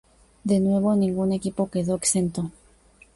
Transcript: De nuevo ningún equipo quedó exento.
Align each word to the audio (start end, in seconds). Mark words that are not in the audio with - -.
De 0.43 0.59
nuevo 0.59 0.95
ningún 0.95 1.31
equipo 1.31 1.69
quedó 1.69 1.93
exento. 1.93 2.49